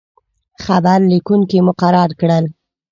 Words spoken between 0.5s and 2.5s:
خبر لیکونکي مقرر کړل.